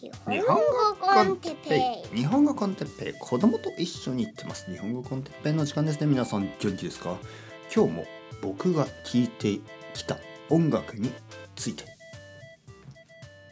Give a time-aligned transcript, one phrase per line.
[0.00, 2.18] 日本語コンテッペイ。
[2.18, 3.14] 日本語コンテッペイ。
[3.18, 4.70] 子供と一緒に行ってます。
[4.70, 6.06] 日本語コンテッペイの時間ですね。
[6.06, 7.18] 皆さん元気ですか？
[7.74, 8.04] 今日も
[8.40, 9.58] 僕が聴いて
[9.94, 10.16] きた
[10.50, 11.10] 音楽に
[11.56, 11.84] ついて。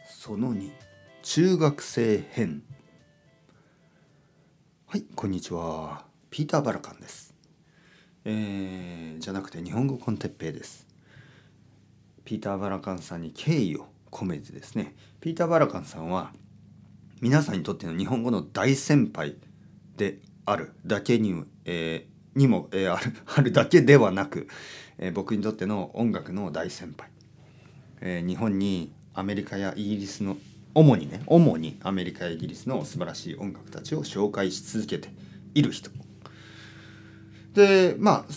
[0.09, 0.71] その2
[1.21, 2.63] 中学生編。
[4.85, 6.05] はいこんにちは。
[6.29, 7.33] ピーター・バラカンです。
[8.23, 10.87] えー、じゃなくて日本語コンテッペイです。
[12.23, 14.95] ピーター・バラカンさんに敬意を込めてですね。
[15.21, 16.31] ピーター・バラカンさんは
[17.21, 19.35] 皆さんにとっての日本語の大先輩
[19.97, 24.47] であるだけに,、えー、にも、えー、ある あるだけではなく、
[24.97, 27.09] えー、僕にとっての音楽の大先輩、
[28.01, 30.37] えー、日本にアメリカやイギリスの
[30.75, 35.09] 主にね主にアメリカやイギリスの素晴らしい音楽たちを紹介し続けて
[35.55, 35.89] いる人。
[37.53, 38.33] でまあ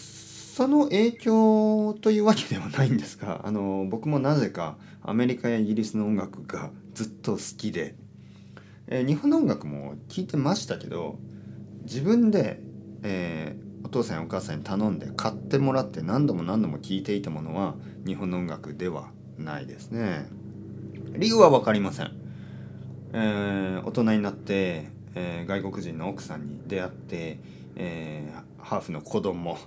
[0.53, 7.95] その影響というわけではないんですがあの僕もなぜかアメリカやイギリスの音楽がずっと好きで、
[8.89, 11.21] えー、日本の音楽も聴いてましたけど
[11.85, 12.59] 自分で、
[13.05, 20.27] えー、お父さんやお母さんに頼んで買ってもらって何度も何度も聴いていたものは日本の音楽ではないですね。
[21.13, 22.13] 理由は分かりません。
[23.13, 27.39] えー、大人になって、えー、外国人の奥さんに出会って、
[27.77, 29.59] えー、ハーフの子供。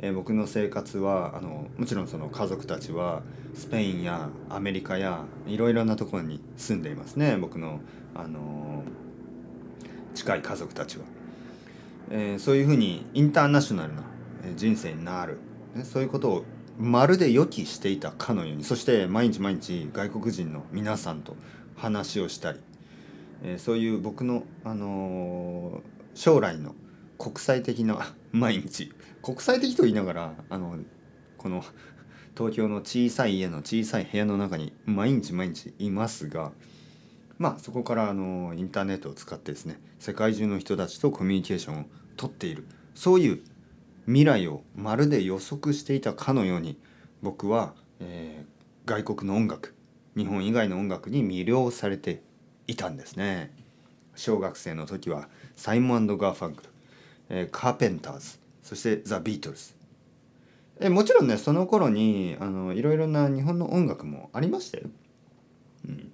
[0.00, 3.22] えー、僕の生活はあのもちろんその家族たちは
[3.54, 7.36] スペインやアメリカやいろいろなところに住んでいますね。
[7.36, 7.80] 僕の、
[8.14, 11.04] あのー、近い家族たちは、
[12.10, 14.02] えー、そういうふうにインターナショナルな
[14.54, 15.38] 人生になる、
[15.74, 16.44] ね、そういうことを
[16.78, 21.34] まるで予期していたかのようにそして毎日毎日外国人の皆さんと
[21.76, 22.60] 話をしたり、
[23.42, 25.82] えー、そういう僕の、あの
[26.14, 26.74] 将来の
[27.18, 28.92] 国際的な毎日。
[29.22, 30.78] 国際的と言いながらあの
[31.36, 31.64] この
[32.36, 36.52] 東京の小さい家の小さい部屋の中に毎日毎日いますが
[37.36, 41.84] まあそこからあのインターネットを使ってですね世界中の人たちとコミュニケーションを
[42.16, 42.66] とっている。
[42.94, 43.42] そういう
[44.06, 46.78] 未来をまるで予測していたかのように
[47.22, 49.74] 僕は、えー、外国の音楽
[50.16, 52.22] 日本以外の音楽に魅了されて
[52.66, 53.52] いたんですね。
[54.16, 56.70] 小学生の時はサイモンガーファンクル
[57.28, 59.74] えー、カーペンターズそしてザ・ビートルズ
[60.80, 64.84] えもちろんねその頃にあのいろいろな日本の音楽もありましたよ、
[65.86, 66.12] うん、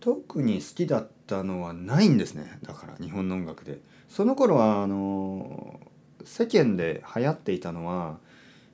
[0.00, 3.78] 特に好きだったのはないんですねだから日本の音楽で。
[4.08, 5.80] その頃はあの
[6.24, 8.18] 世間で流行っていたのは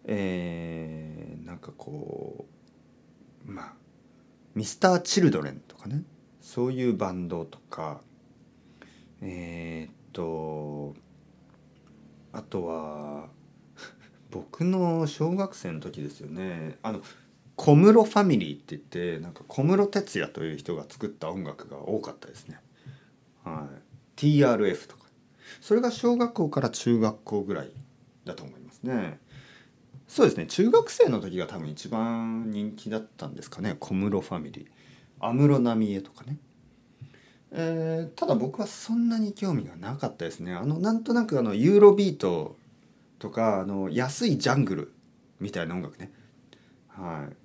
[0.05, 2.47] えー、なんかこ
[3.47, 3.73] うまあ
[4.55, 6.03] ミスター・チルドレンとかね。
[6.41, 8.01] そういうバンドとか
[9.23, 10.95] えー、と
[12.33, 13.29] あとは
[14.31, 16.79] 僕の小学生の時ですよね。
[16.83, 17.03] あの
[17.57, 22.59] 小室ファミリーって言ってなんか小室哲哉という人が作った音楽が多かったですね。
[23.45, 23.69] は
[24.17, 25.05] い、TRF とか。
[25.61, 27.73] それが小学校から中学校ぐらい
[28.25, 29.21] だと思いますね。
[30.09, 30.47] そうですね。
[30.47, 33.77] 中学生の時が多分一番人気だったんですかね。
[33.79, 34.67] 小室ファミリー。
[35.25, 36.39] 安室奈美恵とかね。
[37.53, 40.55] えー、ただ僕はそんなに興味がなかったですね。
[40.55, 42.57] あのなんとなくあのユーロビート
[43.19, 44.93] とかあの安いジャングル
[45.41, 46.13] みたいな音楽ね。
[46.89, 47.37] はい。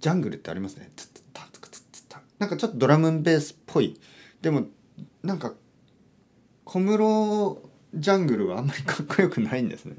[0.00, 0.90] ジャングルってありますね。
[0.96, 3.98] ツッツッタツツッツッタなんかちょっとドラムベースっぽい。
[4.40, 4.66] でも
[5.22, 5.52] なんか
[6.64, 7.62] 小室
[7.94, 9.96] ジャングルはあんまりかっこよくないんですね。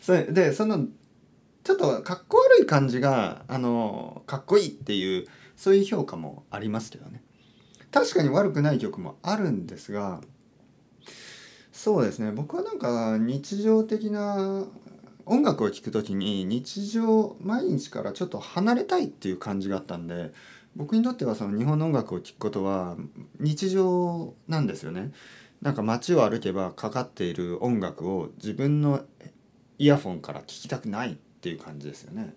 [0.00, 0.86] それでその
[1.64, 5.26] ちょっとかっこ悪い感じがあのかっこいいっていう
[5.56, 7.22] そういう評価もありますけどね。
[7.94, 10.20] 確かに悪くない曲もあるんですが
[11.70, 14.66] そうですね僕はなんか日常的な
[15.26, 20.32] 音楽を聴く時に日常毎日からちょっと離れたいっていう感じがあったんで
[20.74, 22.96] 僕にとってはその日本の音楽を聴くことは
[23.38, 25.12] 日常なんですよね。
[25.62, 29.04] なんか街を歩けばかかっている音楽を自分の
[29.78, 32.34] イヤフォンから聴きたくないっていう感じですよね。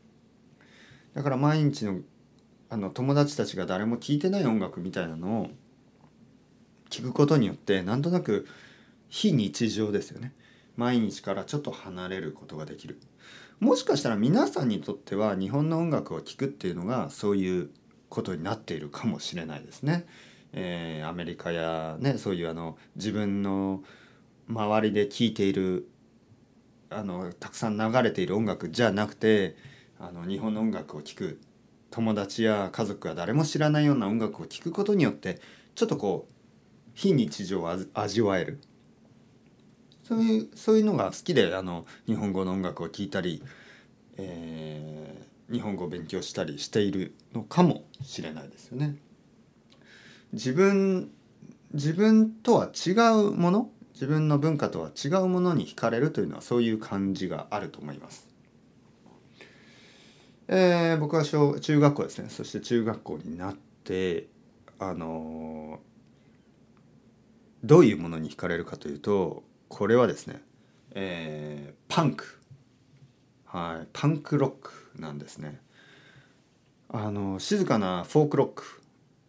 [1.16, 2.01] だから毎日の
[2.69, 5.49] あの友達たちが誰も聴いてない音楽みたいなのを
[6.90, 8.47] 聴くことによってなんとなく
[9.09, 10.34] 非日常ですよね
[10.75, 12.99] 毎日からちょっと離れることができる
[13.59, 17.69] もしかしたら皆さんにとっては日本の音楽を聴くっていうのがそういう
[18.09, 20.05] ことになっているかもしれないですね。
[20.53, 23.84] えー、アメリカやねそういうあの自分の
[24.47, 25.90] 周りで聴いている
[26.90, 29.58] あのたくさん流れている音楽じゃなくて
[29.99, 31.40] あの日本の音楽を聴く
[31.89, 35.39] 友達や家族が誰も知らないような音楽を聴くことによって
[35.75, 36.34] ちょっとこう
[36.93, 38.59] 非日常を味わえる
[40.03, 43.43] そういうそういうのが好きであの日本語の音楽を聴いたり、
[44.17, 48.95] えー、日本語を勉強したりしているのかもしれないですよね。
[50.34, 51.11] 自分
[51.73, 53.69] 自分とは違うもの？
[53.93, 58.27] 自分の文化とは違うものに惹かれるというのはそういう感じがあると思います。
[60.47, 62.29] えー、僕は小中学校ですね。
[62.29, 64.28] そして中学校になって
[64.79, 70.41] あのー、どういうものに惹かれるかというとこれはですね、
[70.91, 72.40] えー、パンク。
[73.46, 73.88] はい。
[73.91, 75.59] パンクロックなんですね。
[76.90, 78.82] あの静かなフォークロック、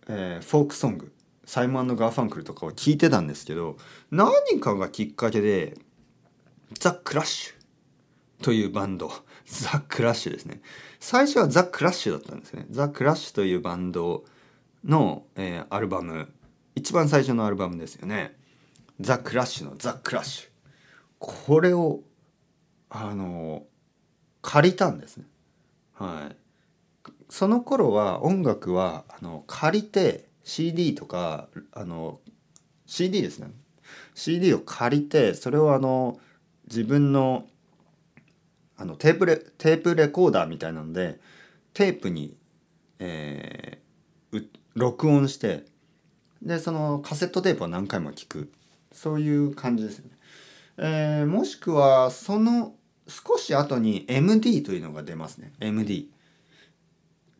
[0.09, 1.13] えー、フォークソング。
[1.49, 3.79] サイモンガーファンクルとかを聞いてたんですけど
[4.11, 5.79] 何かがきっかけで
[6.79, 9.11] ザ・クラッシュというバンド
[9.49, 10.61] ザ・クラッシュですね。
[11.01, 12.67] 最初はザ・クラッシュだったんですね。
[12.71, 14.25] ザ・クラッシュというバンド
[14.85, 16.29] の、えー、アルバム。
[16.75, 18.37] 一番最初のアルバムですよね。
[19.01, 20.49] ザ・クラッシュのザ・クラッシュ。
[21.19, 22.01] これを
[22.91, 23.65] あの
[24.43, 25.25] 借りたんですね。
[25.95, 26.37] はい。
[27.31, 32.21] その頃は音楽はあの借りて CD とかあの
[32.87, 33.51] CD ですね。
[34.15, 36.19] CD を借りてそれをあの
[36.69, 37.47] 自分の
[38.79, 41.19] あのテープレテープレコーダーみたいなので
[41.75, 42.37] テープに、
[43.01, 45.65] えー、録音して
[46.41, 48.53] でそのカセットテープを何回も聞く
[48.93, 50.11] そういう感じですよね。
[50.79, 52.75] えー、もしくはその
[53.09, 56.11] 少し後に MD というのが出ますね MD。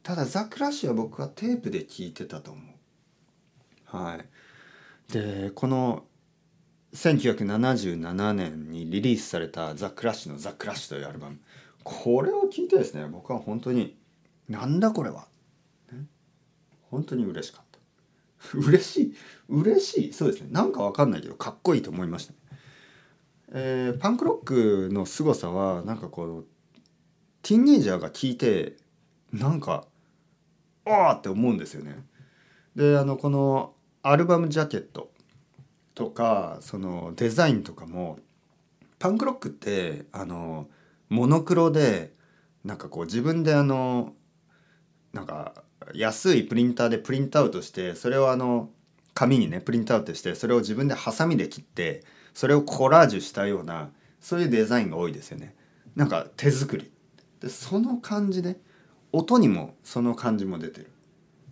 [0.03, 3.97] ただザ・クラッシュは僕はテープで聞いてたと思う。
[3.97, 5.13] はい。
[5.13, 6.05] でこの
[6.95, 11.39] 1977年にリリースされたザ・クラッシュのザ・クラッシュというアルバム。
[11.85, 13.97] これを聞いてですね僕は本当に
[14.49, 15.27] なんだこれは、
[16.91, 17.79] 本当に嬉しかった。
[18.57, 19.15] 嬉しい
[19.49, 20.13] 嬉しい。
[20.13, 20.49] そうですね。
[20.51, 22.35] なんかわかんないけどかっこいいと思いました、
[23.53, 26.47] えー、パンクロックの凄さはなんかこう
[27.43, 28.77] ティーンエイジャーが聞いて
[29.33, 29.87] なんか
[30.85, 31.97] ああって思うんですよね。
[32.75, 35.11] であのこのアルバムジャケット。
[35.99, 38.21] とかそのデザインとかも
[39.01, 40.69] パンクロックってあの
[41.09, 42.13] モノクロで
[42.65, 44.13] なんかこう自分であの
[45.13, 45.55] なんか
[45.95, 48.71] 安いプリンターでプリントアウトしてそれをあの
[49.13, 53.91] 紙にねプリントアウトしてそれを自分でハサミで切ってそれをコラージュしたような
[54.21, 55.57] そういうデザインが多いですよね。
[55.97, 56.93] なんか手作り。
[57.41, 58.61] でその感じで
[59.11, 60.93] 音にもその感じも出てる。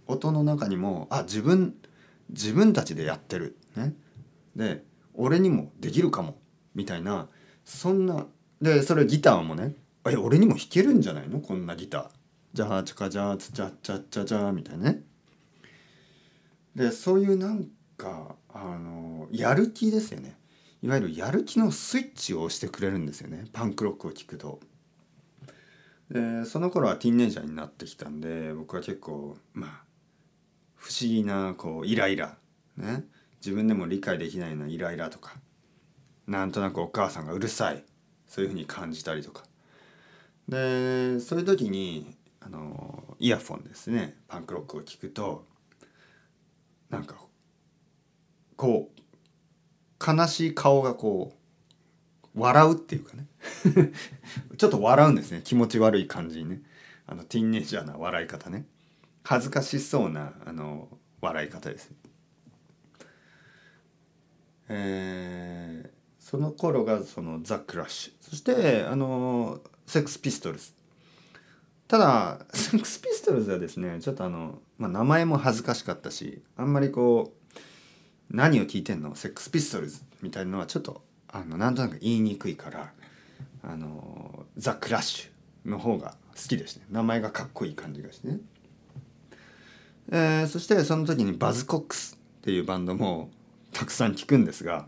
[0.07, 1.75] 音の中にもあ自分
[2.29, 3.57] 自分たちでやってる。
[3.75, 3.93] ね。
[4.57, 4.83] で
[5.15, 6.39] 俺にもできるかも
[6.75, 7.29] みたいな
[7.65, 8.27] そんな
[8.61, 9.75] でそれギターもね
[10.09, 11.41] え俺にも弾けるんじゃないの？
[11.41, 12.09] こんなギター。
[12.53, 15.03] じゃあチャカジャーツチャチャチャチャみたいなね。
[16.75, 17.67] でそういうなん
[17.97, 20.39] かあのやる気ですよね。
[20.83, 23.45] いわゆるやる気のスイッチを押してくれるんですよね。
[23.53, 24.61] パンクロックを聴くと。
[26.11, 29.85] でその頃はティーンネイジャーになってきたんで僕は結構まあ
[30.77, 32.39] 不思議なこうイライラ
[32.77, 33.05] ね。
[33.47, 35.35] 自分でも理解できないようなイライラとか
[36.27, 37.85] なんとなくお母さんがうるさい
[38.27, 39.45] そういうふうに感じたりとか。
[40.49, 45.45] でそういう時にあのイヤフォンですねパンクロックを聞くと
[46.91, 47.17] なんか
[48.57, 51.33] こう悲しい顔がこ
[52.35, 53.27] う笑うっていうかね。
[54.59, 56.63] ちょっと笑うんですね気持ち悪い感じにね。
[57.07, 58.67] あのティーンネイジャーな笑い方ね。
[59.23, 60.89] 恥ずかしそうなあの
[61.21, 61.91] 笑い方です。
[61.91, 62.06] ね
[64.69, 68.31] えー、その頃がそのザ・クラッシュ。
[68.31, 70.73] そしてあのセックスピストルズ。
[71.89, 79.15] ただ セックスピストルズはですねちょっとあの、まあ、名前も恥ずかしかったしあんまりこう何を聞いてんの？
[79.15, 82.93] セックスピストルズみたいなのはちょっとあのなんとなく言いにくいから
[83.63, 88.41] あのザ・クラッシュの方が好きですね名前がかっこいい感じがしてね、
[90.11, 93.31] えー、そしてその時にバズ・コックスっていうバンドも
[93.77, 94.87] たくさん聞くんですが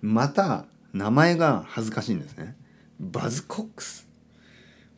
[0.00, 2.56] また名前が恥ずかしいんですね。
[2.98, 4.08] バズコックス。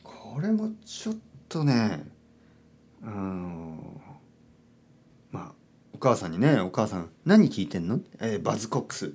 [0.05, 1.17] これもちょっ
[1.49, 2.05] とね
[3.03, 4.01] あの
[5.33, 5.53] まあ
[5.93, 9.15] お母さんにね「お母さん何聞いてんの?」えー、バズコックス」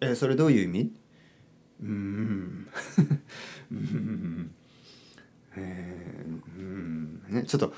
[0.00, 0.92] えー、それどういう意味?」
[1.82, 2.68] うん。
[3.72, 4.54] うん。
[5.56, 7.22] えー、うん。
[7.30, 7.74] ねちょっと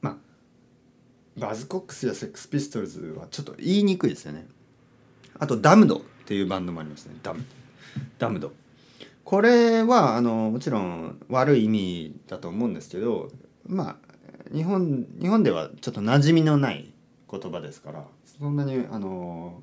[0.00, 0.12] ま
[1.36, 4.46] あバズコックスやセックスピストルズはちょっと言いにくいですよね。
[5.44, 7.16] あとダムドっていうバンドもありますね。
[7.22, 7.44] ダム。
[8.18, 8.52] ダムド。
[9.24, 13.30] これはあのもちろん悪い意味だと思うんですけど
[13.66, 13.96] まあ
[14.54, 16.92] 日本日本ではちょっと馴染みのない
[17.30, 18.04] 言葉ですから
[18.38, 19.62] そんなにあの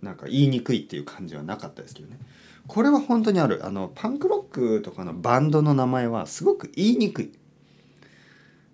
[0.00, 2.18] なんか言いにくいっていう感じはなかったですけどね。
[2.66, 7.32] これは本当にあるあのパンクロックとかのバンドの名前はすごく言いにくい、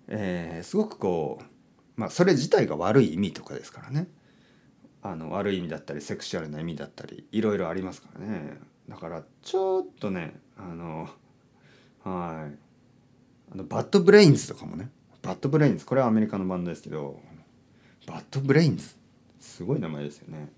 [0.07, 1.43] えー、すごくこう
[1.99, 4.07] まあそれ自体が悪い意味とかですからね。
[5.01, 8.57] あの悪い意味だったりセクシュアルな意味だったりいろいろありますからね。
[8.89, 11.09] だからちょっとねあの
[12.03, 12.57] はい。
[13.51, 14.89] あのバッドブレインズとかもね。
[15.21, 15.85] バッドブレインズ。
[15.85, 17.19] これはアメリカのバンドですけど
[18.07, 18.95] バッドブレインズ。
[19.39, 20.49] すごい名前ですよね。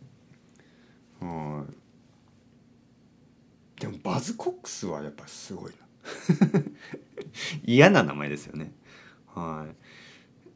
[1.20, 1.66] は
[3.78, 3.82] い。
[3.82, 5.78] でもバズコックスはやっぱすごいな。
[7.64, 8.74] 嫌な名前ですよね。
[9.28, 9.76] はい。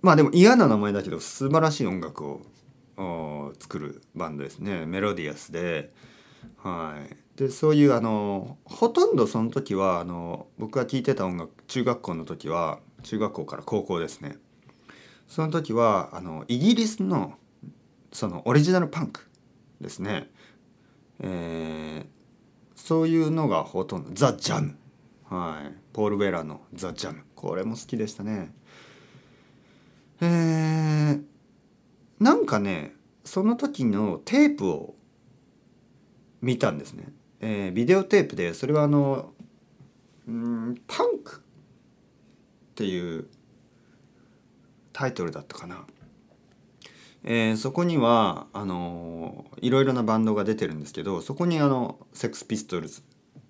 [0.01, 2.41] まあでも嫌な名前だけど素晴らしい音楽を
[3.59, 4.85] 作るバンドですね。
[4.85, 5.93] メロディアスで。
[6.57, 7.15] はい。
[7.37, 14.37] でそういうあのほとんどその時はあの僕が聴いてた音楽中学校の時は中学校から高校ですね。
[15.27, 17.33] その時はあのイギリスの
[18.11, 19.27] そのオリジナルパンク
[19.81, 20.29] ですね、
[21.19, 22.05] えー、
[22.75, 24.77] そういうのがほとんどザ・ジャム
[25.25, 25.73] はい。
[25.91, 28.53] ポール・ウェラのザ・ジャムこれも好きでしたね。
[30.21, 31.23] えー、
[32.19, 32.93] なんかね
[33.24, 34.95] その時のテープを
[36.41, 37.05] 見たんですね、
[37.41, 39.34] えー、ビデオテープでそれはあの
[40.27, 41.39] うんパンクっ
[42.75, 43.27] ていう
[44.93, 45.86] タイトルだったかな、
[47.24, 53.01] えー、そこにはあのいろいろなバンドが出てるんですけどそこにあのセックス・ピストルズ、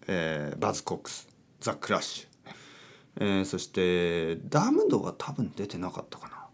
[0.07, 1.27] えー、バズ・コックス
[1.60, 2.51] ザ・クラッシュ、
[3.19, 6.44] えー、そしてダムドは多分出てなかったかな。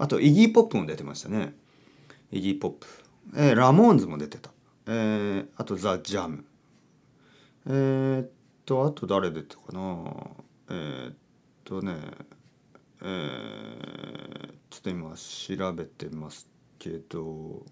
[0.00, 1.52] あとイギー・ポップも出てましたね。
[2.32, 2.86] イギー・ポップ、
[3.36, 4.50] えー、ラモーンズも出てた。
[4.86, 6.42] えー、あとザ・ジャム。
[7.66, 8.30] えー、っ
[8.64, 9.80] とあと誰出てたかな。
[10.70, 11.14] えー、っ
[11.64, 11.98] とね
[13.02, 17.62] えー、ちょっと今調べてますけど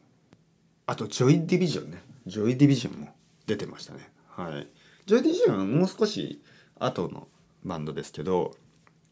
[0.86, 2.02] あとジョイ・ディビジョンね。
[2.26, 3.08] ジョイ・ディビジョンも
[3.46, 4.00] 出てましたね。
[4.28, 4.68] はい。
[5.06, 6.42] ジョイ・ディビジョンはもう少し
[6.78, 7.26] 後の
[7.64, 8.54] バンドですけど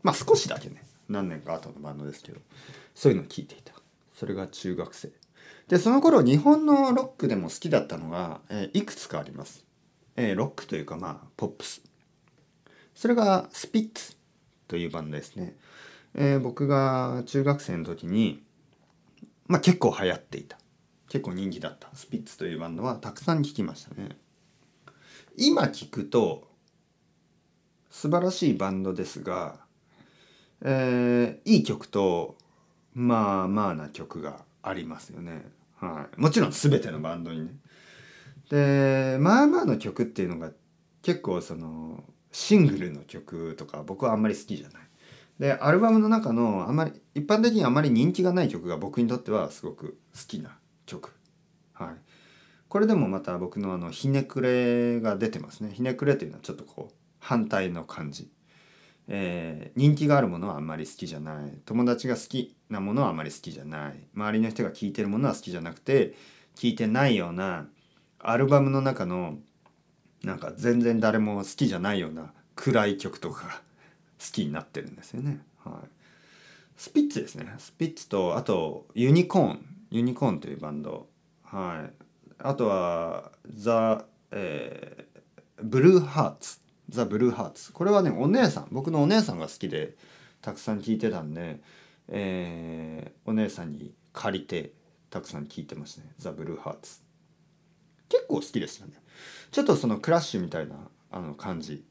[0.02, 0.84] まあ少しだけね。
[1.08, 2.40] 何年か後のバンドですけど。
[2.96, 3.74] そういうのを聞いていた。
[4.14, 5.12] それが中学生。
[5.68, 9.64] でその頃日本のロックでも好きだったのが、えー、いくつかあります、
[10.14, 11.82] えー、ロックというかまあポップス。
[12.94, 14.16] それがスピッツ
[14.66, 15.56] というバンドですね、
[16.14, 18.42] えー、僕が中学生の時に
[19.46, 20.58] まあ結構流行っていた。
[21.08, 21.88] 結構人気だった。
[21.94, 24.16] スピッツというバンドはたくさん聴きましたね。
[25.36, 26.48] 今聞くと
[27.90, 29.60] 素晴らしいバンドですが、
[30.62, 32.36] えー、いい曲と
[32.96, 35.44] まあまあな曲がありますよね。
[35.78, 37.50] はい、もちろん全てのバンドにね。
[38.48, 40.50] でまあまあの曲っていうのが
[41.02, 44.82] 結構そのシングルの曲とか僕はあんまり好きじゃない。
[45.38, 51.12] でアルバムの中のあまり一般的にあまり人気がない曲が僕にとってはすごく好きな曲。
[51.74, 51.88] はい、
[52.68, 55.70] これでもまた僕のあのひねくれが出てますね。
[55.74, 58.30] ひねくれというのはちょっとこう反対の感じ。
[59.08, 61.52] えー、人気があるものはあんまり好きじゃない。
[61.64, 63.94] 友達が好きなものはあんまり好きじゃない。
[64.14, 66.14] 周りの人が聴いてるものは好きじゃなくて
[66.54, 67.66] 聴いてないような
[68.18, 69.38] アルバムの中の
[70.24, 73.62] なんか全然誰も好きじゃないような暗い曲とか
[74.18, 75.40] 好きになってるんですよね。
[75.64, 75.88] はい、
[76.76, 77.54] スピッツですね。
[77.58, 79.66] スピッツとあとユニコーン。
[79.90, 81.06] ユニコーンというバンド。
[81.44, 81.92] はい。
[82.38, 85.20] あとはザ、えー、
[85.62, 87.72] ブルーハーツザ・ブルーハーツ。
[87.72, 88.68] これはねお姉さん。
[88.70, 89.96] 僕のお姉さんが好きで
[90.40, 91.60] たくさん聞いてたんで、
[92.08, 94.72] えー、お姉さんに借りて
[95.10, 96.04] たくさん聞いてますね。
[96.18, 97.00] ザ・ブルーハーツ。
[98.08, 98.94] 結構好きですよね。
[99.50, 100.76] ちょっとそのクラッシュみたいな
[101.10, 101.84] あの感じ、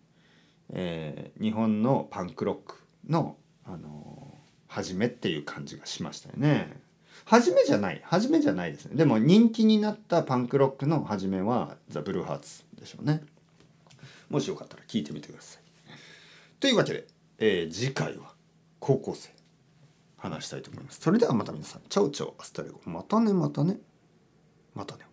[0.70, 2.76] えー、日本のパンクロック
[3.08, 4.38] のあの
[4.68, 6.80] 初めっていう感じがしましたよね。
[7.24, 8.02] 初めじゃない。
[8.04, 8.96] 初めじゃないですね。
[8.96, 13.24] でも人気になったパンクロックの初めはザ・ブルーハーツでしょうね。
[14.30, 15.64] もしよかったら聞いてみてください。
[16.60, 18.34] というわけで、えー、次回は
[18.80, 19.30] 高校生
[20.18, 21.00] 話したいと思います。
[21.02, 22.82] それではまた皆さん、チャウチャウアスタレゴ。
[22.86, 23.78] またね、またね、
[24.74, 25.05] またね。